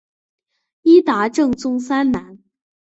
[0.81, 2.39] 伊达政宗三男。